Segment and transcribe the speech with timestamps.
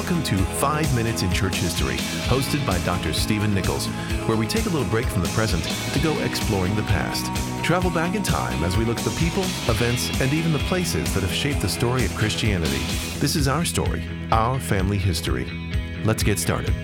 [0.00, 3.12] Welcome to 5 Minutes in Church History, hosted by Dr.
[3.12, 3.86] Stephen Nichols,
[4.26, 5.62] where we take a little break from the present
[5.92, 7.26] to go exploring the past.
[7.62, 11.12] Travel back in time as we look at the people, events, and even the places
[11.12, 12.78] that have shaped the story of Christianity.
[13.18, 15.46] This is our story, our family history.
[16.02, 16.74] Let's get started.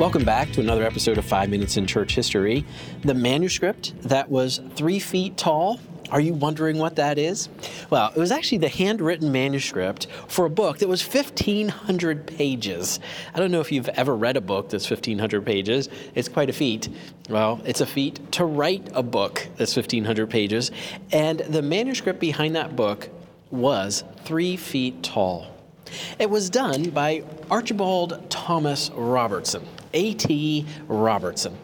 [0.00, 2.64] Welcome back to another episode of Five Minutes in Church History.
[3.02, 5.78] The manuscript that was three feet tall
[6.10, 7.48] are you wondering what that is?
[7.90, 13.00] Well, it was actually the handwritten manuscript for a book that was 1,500 pages.
[13.34, 15.88] I don't know if you've ever read a book that's 1,500 pages.
[16.14, 16.88] It's quite a feat.
[17.28, 20.70] Well, it's a feat to write a book that's 1,500 pages.
[21.12, 23.08] And the manuscript behind that book
[23.50, 25.46] was three feet tall.
[26.18, 30.66] It was done by Archibald Thomas Robertson, A.T.
[30.86, 31.56] Robertson.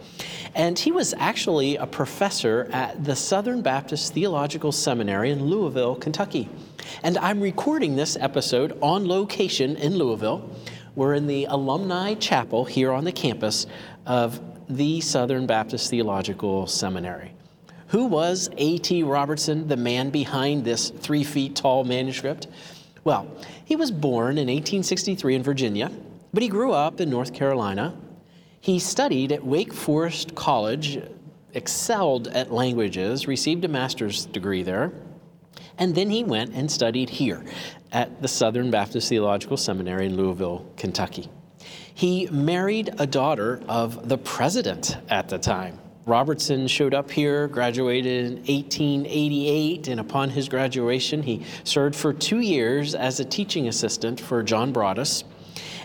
[0.55, 6.49] And he was actually a professor at the Southern Baptist Theological Seminary in Louisville, Kentucky.
[7.03, 10.49] And I'm recording this episode on location in Louisville.
[10.95, 13.67] We're in the alumni chapel here on the campus
[14.07, 17.33] of the Southern Baptist Theological Seminary.
[17.89, 19.03] Who was A.T.
[19.03, 22.47] Robertson, the man behind this three feet tall manuscript?
[23.03, 23.27] Well,
[23.65, 25.91] he was born in 1863 in Virginia,
[26.33, 27.97] but he grew up in North Carolina
[28.65, 30.99] he studied at Wake Forest College,
[31.53, 34.91] excelled at languages, received a master's degree there,
[35.77, 37.45] and then he went and studied here
[37.93, 41.29] at the Southern Baptist Theological Seminary in Louisville, Kentucky.
[41.93, 45.79] He married a daughter of the president at the time.
[46.07, 52.41] Robertson showed up here, graduated in 1888, and upon his graduation, he served for two
[52.41, 55.23] years as a teaching assistant for John Broadus.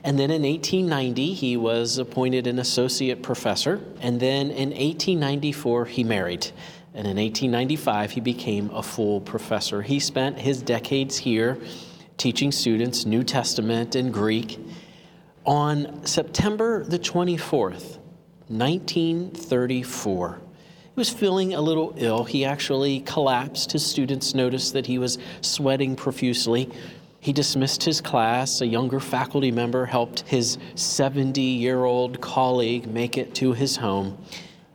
[0.04, 3.82] And then in 1890, he was appointed an associate professor.
[4.02, 6.48] And then in 1894, he married.
[6.94, 9.82] And in 1895, he became a full professor.
[9.82, 11.58] He spent his decades here
[12.18, 14.60] teaching students New Testament and Greek.
[15.46, 17.98] On September the 24th,
[18.48, 20.42] 1934,
[20.84, 22.24] he was feeling a little ill.
[22.26, 23.72] He actually collapsed.
[23.72, 26.70] His students noticed that he was sweating profusely.
[27.20, 28.62] He dismissed his class.
[28.62, 34.18] A younger faculty member helped his 70 year old colleague make it to his home.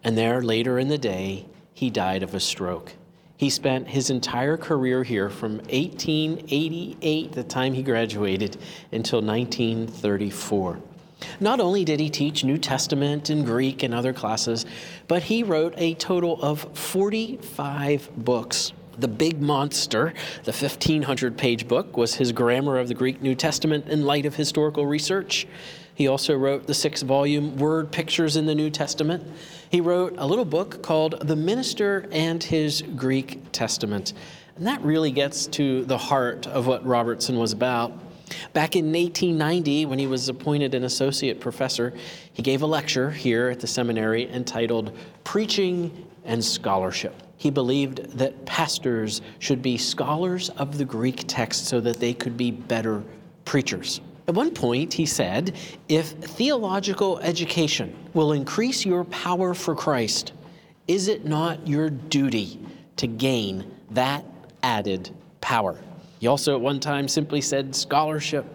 [0.02, 2.92] And there, later in the day, he died of a stroke.
[3.36, 8.58] He spent his entire career here from 1888, the time he graduated,
[8.92, 10.78] until 1934.
[11.40, 14.66] Not only did he teach New Testament and Greek and other classes,
[15.08, 18.72] but he wrote a total of 45 books.
[18.98, 23.88] The Big Monster, the 1,500 page book, was his grammar of the Greek New Testament
[23.88, 25.46] in light of historical research.
[25.94, 29.24] He also wrote the six volume Word Pictures in the New Testament.
[29.70, 34.12] He wrote a little book called The Minister and His Greek Testament.
[34.56, 37.92] And that really gets to the heart of what Robertson was about.
[38.52, 41.92] Back in 1890, when he was appointed an associate professor,
[42.32, 47.14] he gave a lecture here at the seminary entitled Preaching and Scholarship.
[47.36, 52.36] He believed that pastors should be scholars of the Greek text so that they could
[52.36, 53.02] be better
[53.44, 54.00] preachers.
[54.26, 55.54] At one point, he said,
[55.88, 60.32] If theological education will increase your power for Christ,
[60.88, 62.58] is it not your duty
[62.96, 64.24] to gain that
[64.62, 65.10] added
[65.42, 65.78] power?
[66.24, 68.46] He also at one time simply said, Scholarship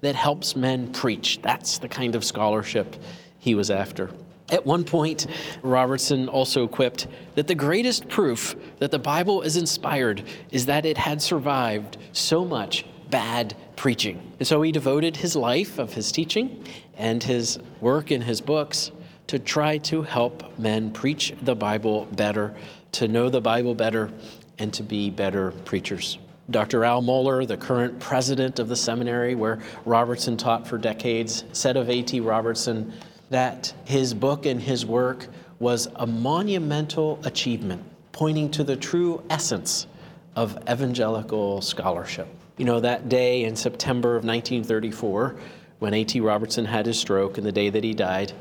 [0.00, 1.38] that helps men preach.
[1.40, 2.96] That's the kind of scholarship
[3.38, 4.10] he was after.
[4.50, 5.28] At one point,
[5.62, 7.06] Robertson also quipped
[7.36, 12.44] that the greatest proof that the Bible is inspired is that it had survived so
[12.44, 14.32] much bad preaching.
[14.40, 16.64] And so he devoted his life of his teaching
[16.96, 18.90] and his work in his books
[19.28, 22.52] to try to help men preach the Bible better,
[22.90, 24.10] to know the Bible better,
[24.58, 26.18] and to be better preachers.
[26.50, 26.84] Dr.
[26.84, 31.88] Al Mohler, the current president of the seminary where Robertson taught for decades, said of
[31.88, 32.20] A.T.
[32.20, 32.92] Robertson,
[33.30, 39.86] that his book and his work was a monumental achievement, pointing to the true essence
[40.34, 42.26] of evangelical scholarship.
[42.58, 45.36] You know, that day in September of 1934,
[45.78, 46.20] when A.T.
[46.20, 48.32] Robertson had his stroke and the day that he died,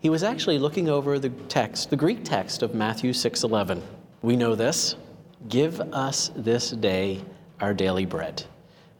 [0.00, 3.82] he was actually looking over the text, the Greek text of Matthew 6:11.
[4.22, 4.96] We know this,
[5.48, 7.22] give us this day
[7.60, 8.44] our daily bread.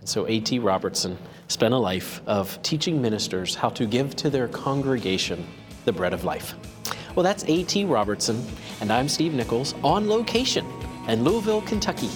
[0.01, 0.59] And so A.T.
[0.59, 1.17] Robertson
[1.49, 5.47] spent a life of teaching ministers how to give to their congregation
[5.85, 6.55] the bread of life.
[7.15, 7.85] Well, that's A.T.
[7.85, 8.45] Robertson,
[8.81, 10.67] and I'm Steve Nichols on location
[11.09, 12.09] in Louisville, Kentucky.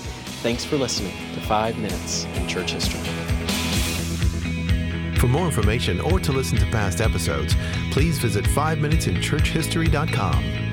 [0.42, 3.00] Thanks for listening to Five Minutes in Church History.
[5.18, 7.56] For more information or to listen to past episodes,
[7.90, 10.63] please visit 5minutesinchurchhistory.com.